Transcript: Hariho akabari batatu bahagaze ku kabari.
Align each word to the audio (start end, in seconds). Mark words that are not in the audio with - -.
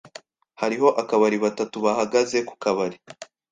Hariho 0.61 0.87
akabari 1.01 1.37
batatu 1.45 1.75
bahagaze 1.85 2.37
ku 2.47 2.53
kabari. 2.63 2.97